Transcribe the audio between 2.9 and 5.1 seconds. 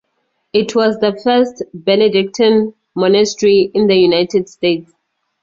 monastery in the United States.